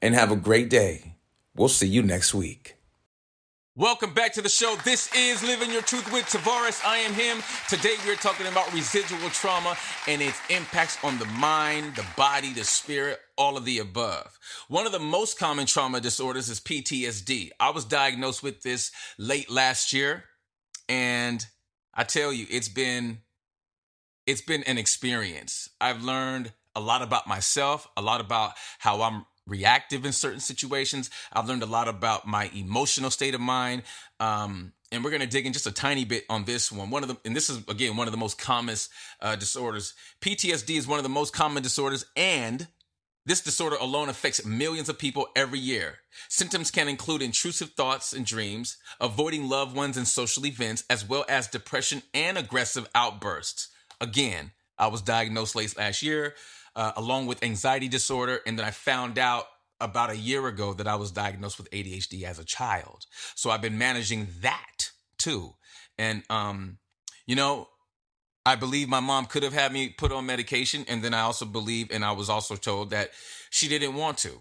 [0.00, 1.16] and have a great day.
[1.56, 2.76] We'll see you next week.
[3.74, 4.74] Welcome back to the show.
[4.84, 6.82] This is Living Your Truth with Tavares.
[6.82, 7.42] I am him.
[7.68, 9.76] Today we are talking about residual trauma
[10.08, 14.38] and its impacts on the mind, the body, the spirit, all of the above.
[14.68, 17.50] One of the most common trauma disorders is PTSD.
[17.60, 20.24] I was diagnosed with this late last year
[20.88, 21.44] and
[21.94, 23.18] I tell you it's been
[24.26, 25.70] it's been an experience.
[25.80, 31.10] I've learned a lot about myself, a lot about how I'm reactive in certain situations.
[31.32, 33.82] I've learned a lot about my emotional state of mind.
[34.18, 36.90] Um, and we're going to dig in just a tiny bit on this one.
[36.90, 38.76] One of the, and this is again one of the most common
[39.20, 39.94] uh, disorders.
[40.20, 42.68] PTSD is one of the most common disorders, and
[43.26, 45.98] this disorder alone affects millions of people every year.
[46.28, 51.24] Symptoms can include intrusive thoughts and dreams, avoiding loved ones and social events, as well
[51.28, 53.68] as depression and aggressive outbursts.
[54.00, 56.34] Again, I was diagnosed late last year
[56.76, 58.40] uh, along with anxiety disorder.
[58.46, 59.46] And then I found out
[59.80, 63.06] about a year ago that I was diagnosed with ADHD as a child.
[63.34, 65.54] So I've been managing that too.
[65.98, 66.78] And, um,
[67.26, 67.68] you know,
[68.46, 70.84] I believe my mom could have had me put on medication.
[70.88, 73.10] And then I also believe, and I was also told that
[73.50, 74.40] she didn't want to.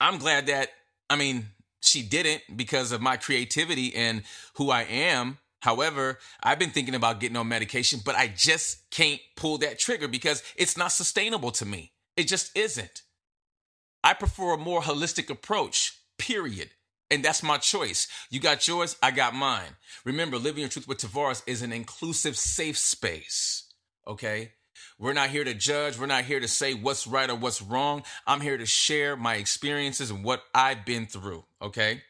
[0.00, 0.70] I'm glad that,
[1.10, 1.48] I mean,
[1.80, 4.22] she didn't because of my creativity and
[4.54, 5.38] who I am.
[5.62, 10.06] However, I've been thinking about getting on medication, but I just can't pull that trigger
[10.06, 11.92] because it's not sustainable to me.
[12.16, 13.02] It just isn't.
[14.04, 16.70] I prefer a more holistic approach, period.
[17.10, 18.08] And that's my choice.
[18.30, 19.76] You got yours, I got mine.
[20.04, 23.72] Remember, Living Your Truth with Tavares is an inclusive, safe space.
[24.06, 24.52] Okay?
[24.98, 25.98] We're not here to judge.
[25.98, 28.02] We're not here to say what's right or what's wrong.
[28.26, 31.44] I'm here to share my experiences and what I've been through.
[31.62, 32.02] Okay?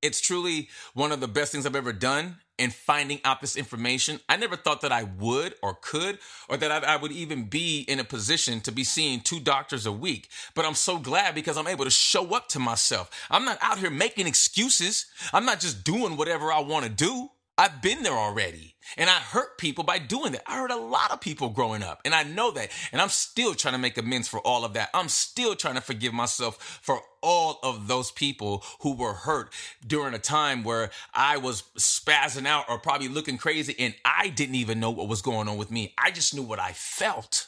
[0.00, 4.20] It's truly one of the best things I've ever done and finding out this information.
[4.28, 7.80] I never thought that I would or could, or that I, I, would even be
[7.80, 10.28] in a position to be seeing two doctors a week.
[10.54, 13.10] But I'm so glad because I'm able to show up to myself.
[13.30, 15.06] I'm not out here making excuses.
[15.32, 17.30] I'm not just doing whatever I want to do.
[17.58, 18.74] I've been there already.
[18.96, 20.42] And I hurt people by doing that.
[20.46, 22.00] I hurt a lot of people growing up.
[22.04, 22.70] And I know that.
[22.90, 24.90] And I'm still trying to make amends for all of that.
[24.92, 29.52] I'm still trying to forgive myself for all of those people who were hurt
[29.86, 34.56] during a time where I was spazzing out or probably looking crazy and I didn't
[34.56, 35.94] even know what was going on with me.
[35.96, 37.46] I just knew what I felt.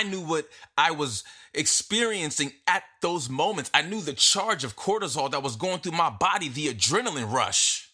[0.00, 0.48] I knew what
[0.78, 3.70] I was experiencing at those moments.
[3.74, 7.90] I knew the charge of cortisol that was going through my body, the adrenaline rush.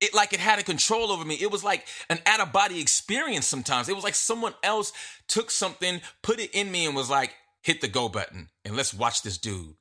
[0.00, 1.36] It like it had a control over me.
[1.40, 3.88] It was like an out of body experience sometimes.
[3.88, 4.92] It was like someone else
[5.28, 8.92] took something, put it in me, and was like, hit the go button and let's
[8.92, 9.74] watch this dude.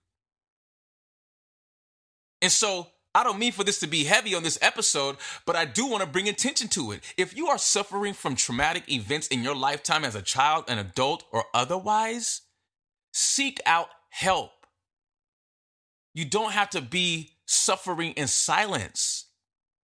[2.41, 2.87] And so
[3.17, 5.15] I don't mean for this to be heavy on this episode,
[5.47, 7.01] but I do want to bring attention to it.
[7.17, 11.23] If you are suffering from traumatic events in your lifetime as a child, an adult,
[11.31, 12.41] or otherwise,
[13.11, 14.51] seek out help.
[16.13, 19.25] You don't have to be suffering in silence.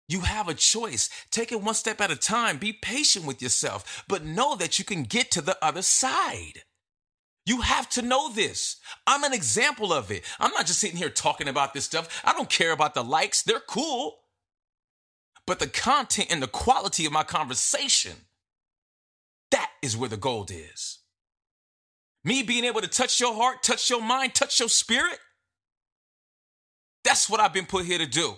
[0.08, 1.10] You have a choice.
[1.30, 2.58] Take it one step at a time.
[2.58, 6.64] Be patient with yourself, but know that you can get to the other side.
[7.46, 8.78] You have to know this.
[9.08, 10.24] I'm an example of it.
[10.40, 12.22] I'm not just sitting here talking about this stuff.
[12.24, 14.18] I don't care about the likes, they're cool.
[15.48, 18.14] But the content and the quality of my conversation,
[19.50, 21.00] that is where the gold is.
[22.24, 25.18] Me being able to touch your heart, touch your mind, touch your spirit,
[27.04, 28.36] that's what I've been put here to do.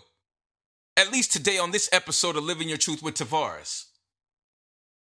[0.96, 3.86] At least today on this episode of Living Your Truth with Tavares.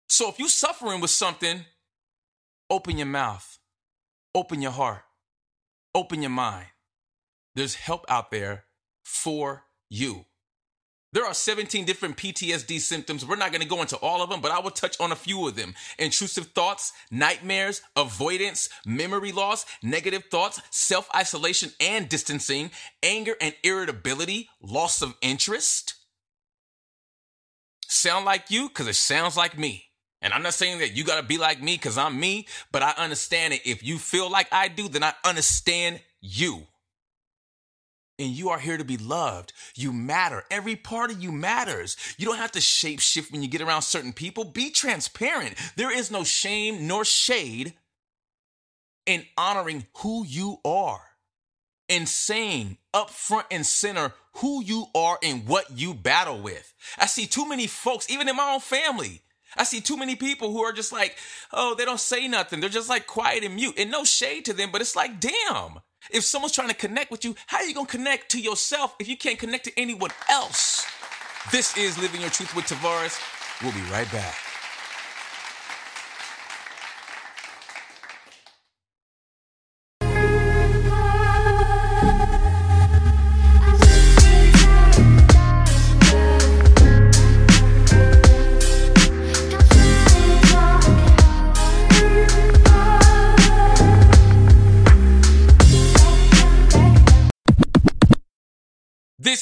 [0.07, 1.65] So if you're suffering with something,
[2.69, 3.58] open your mouth
[4.35, 5.01] Open your heart,
[5.95, 6.67] open your mind.
[7.55, 8.65] There's help out there
[9.03, 10.25] for you.
[11.11, 13.25] There are 17 different PTSD symptoms.
[13.25, 15.15] We're not going to go into all of them, but I will touch on a
[15.15, 15.73] few of them.
[15.97, 22.69] Intrusive thoughts, nightmares, avoidance, memory loss, negative thoughts, self isolation and distancing,
[23.01, 25.95] anger and irritability, loss of interest.
[27.87, 28.69] Sound like you?
[28.69, 29.88] Because it sounds like me.
[30.21, 32.83] And I'm not saying that you got to be like me because I'm me, but
[32.83, 33.61] I understand it.
[33.65, 36.63] If you feel like I do, then I understand you.
[38.19, 39.53] and you are here to be loved.
[39.75, 40.43] You matter.
[40.51, 41.97] Every part of you matters.
[42.17, 44.43] You don't have to shape shift when you get around certain people.
[44.45, 45.55] Be transparent.
[45.75, 47.73] There is no shame nor shade
[49.05, 51.01] in honoring who you are
[51.89, 56.73] and saying up front and center who you are and what you battle with.
[56.97, 59.21] I see too many folks, even in my own family.
[59.57, 61.17] I see too many people who are just like,
[61.51, 62.59] oh, they don't say nothing.
[62.59, 65.79] They're just like quiet and mute and no shade to them, but it's like, damn.
[66.11, 68.95] If someone's trying to connect with you, how are you going to connect to yourself
[68.99, 70.85] if you can't connect to anyone else?
[71.51, 73.19] This is Living Your Truth with Tavares.
[73.61, 74.48] We'll be right back.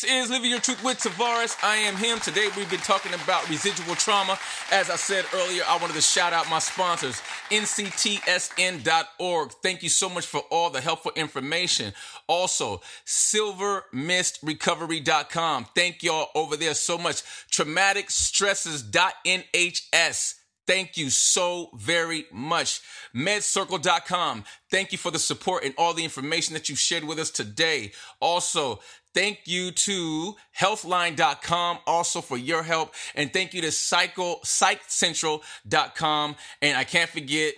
[0.07, 1.55] Is Living Your Truth with Tavares.
[1.63, 2.19] I am him.
[2.19, 4.37] Today we've been talking about residual trauma.
[4.71, 9.51] As I said earlier, I wanted to shout out my sponsors, nctsn.org.
[9.63, 11.91] Thank you so much for all the helpful information.
[12.27, 15.65] Also, silvermistrecovery.com.
[15.75, 17.23] Thank y'all over there so much.
[17.51, 20.33] Traumaticstresses.nhs.
[20.67, 22.81] Thank you so very much.
[23.15, 24.43] Medcircle.com.
[24.69, 27.93] Thank you for the support and all the information that you shared with us today.
[28.19, 28.81] Also,
[29.17, 32.93] Thank you to healthline.com also for your help.
[33.15, 36.35] And thank you to psycho, psychcentral.com.
[36.61, 37.55] And I can't forget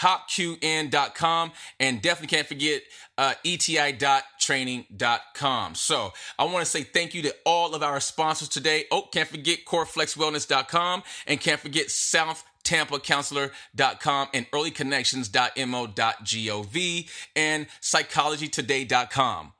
[0.00, 1.50] hopqn.com
[1.80, 2.82] and definitely can't forget
[3.18, 5.74] uh, eti.training.com.
[5.74, 8.84] So I want to say thank you to all of our sponsors today.
[8.92, 19.54] Oh, can't forget coreflexwellness.com and can't forget South TampaCounselor.com and earlyconnections.mo.gov and psychologytoday.com.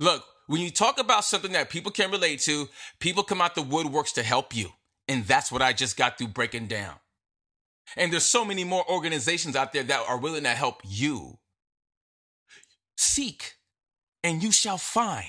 [0.00, 3.62] Look, when you talk about something that people can relate to, people come out the
[3.62, 4.70] woodworks to help you.
[5.06, 6.94] And that's what I just got through breaking down.
[7.96, 11.38] And there's so many more organizations out there that are willing to help you.
[12.96, 13.54] Seek
[14.24, 15.26] and you shall find.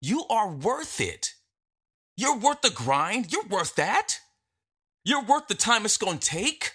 [0.00, 1.34] You are worth it.
[2.16, 3.32] You're worth the grind.
[3.32, 4.18] You're worth that.
[5.04, 6.72] You're worth the time it's going to take.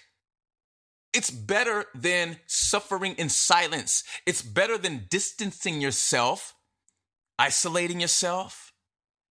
[1.12, 4.04] It's better than suffering in silence.
[4.26, 6.54] It's better than distancing yourself
[7.38, 8.72] isolating yourself.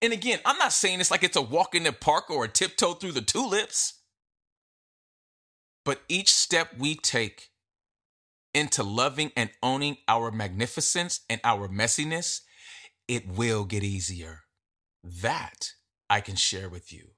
[0.02, 2.48] And again, I'm not saying it's like it's a walk in the park or a
[2.48, 3.94] tiptoe through the tulips.
[5.84, 7.50] But each step we take
[8.54, 12.42] into loving and owning our magnificence and our messiness,
[13.08, 14.42] it will get easier.
[15.04, 15.72] That
[16.10, 17.12] I can share with you.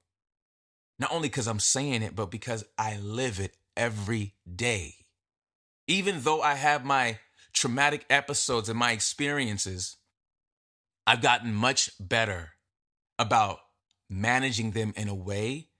[0.98, 4.94] Not only because I'm saying it, but because I live it every day.
[5.88, 7.18] Even though I have my
[7.52, 9.96] traumatic episodes and my experiences,
[11.10, 12.50] I've gotten much better
[13.18, 13.58] about
[14.08, 15.70] managing them in a way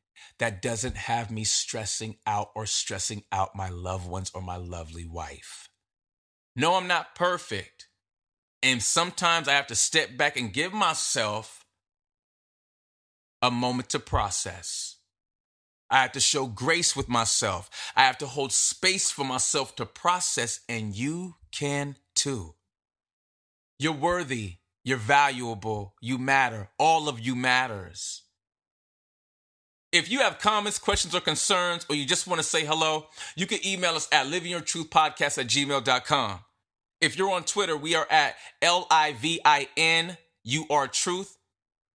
[0.40, 5.04] that doesn't have me stressing out or stressing out my loved ones or my lovely
[5.04, 5.68] wife.
[6.56, 7.86] No, I'm not perfect.
[8.60, 11.64] And sometimes I have to step back and give myself
[13.40, 14.96] a moment to process.
[15.88, 17.70] I have to show grace with myself.
[17.94, 22.56] I have to hold space for myself to process, and you can too.
[23.78, 25.94] You're worthy you're valuable.
[26.00, 26.70] You matter.
[26.78, 28.22] All of you matters.
[29.92, 33.46] If you have comments, questions, or concerns, or you just want to say hello, you
[33.46, 36.40] can email us at livingyourtruthpodcast at gmail.com.
[37.00, 41.36] If you're on Twitter, we are at L I V I N U R Truth,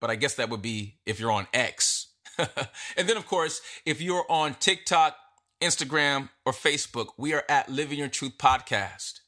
[0.01, 2.07] but I guess that would be if you're on X.
[2.37, 5.15] and then, of course, if you're on TikTok,
[5.61, 9.21] Instagram, or Facebook, we are at Living Your Truth Podcast.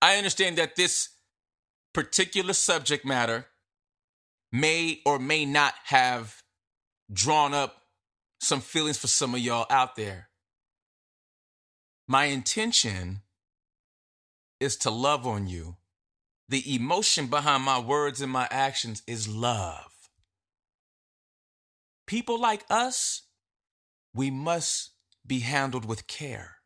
[0.00, 1.10] I understand that this
[1.92, 3.46] particular subject matter
[4.52, 6.42] may or may not have
[7.12, 7.82] drawn up
[8.40, 10.28] some feelings for some of y'all out there.
[12.08, 13.20] My intention
[14.58, 15.76] is to love on you.
[16.48, 19.90] The emotion behind my words and my actions is love.
[22.06, 23.22] People like us,
[24.12, 24.90] we must
[25.24, 26.56] be handled with care.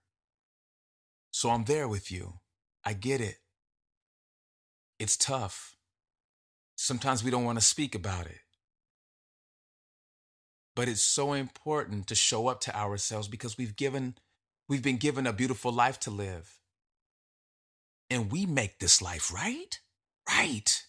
[1.30, 2.34] So I'm there with you.
[2.84, 3.36] I get it.
[5.04, 5.76] It's tough.
[6.76, 8.40] Sometimes we don't want to speak about it.
[10.74, 14.14] But it's so important to show up to ourselves because we've given
[14.66, 16.58] we've been given a beautiful life to live.
[18.08, 19.78] And we make this life, right?
[20.26, 20.82] Right.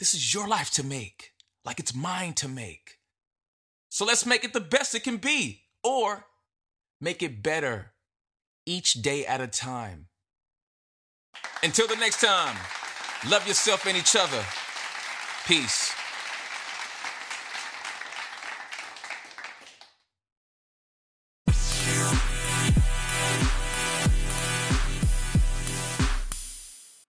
[0.00, 2.98] This is your life to make, like it's mine to make.
[3.90, 6.24] So let's make it the best it can be or
[7.00, 7.92] make it better
[8.66, 10.08] each day at a time.
[11.62, 12.56] Until the next time,
[13.28, 14.44] Love yourself and each other.
[15.46, 15.94] Peace.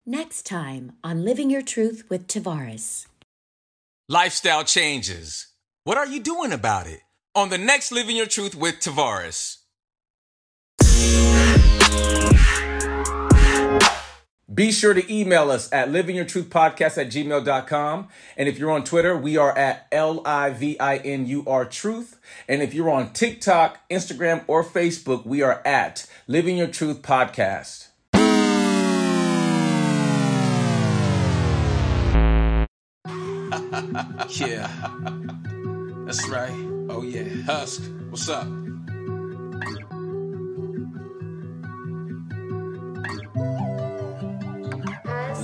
[0.04, 3.06] Next time on Living Your Truth with Tavares.
[4.08, 5.50] Lifestyle changes.
[5.84, 7.02] What are you doing about it?
[7.36, 9.58] On the next Living Your Truth with Tavares.
[14.52, 18.08] Be sure to email us at livingyourtruthpodcast at gmail.com.
[18.36, 21.66] And if you're on Twitter, we are at L I V I N U R
[21.66, 22.20] Truth.
[22.48, 27.88] And if you're on TikTok, Instagram, or Facebook, we are at Living Your Truth Podcast.
[34.30, 34.70] Yeah.
[36.06, 36.54] That's right.
[36.90, 37.24] Oh, yeah.
[37.44, 38.48] Husk, what's up?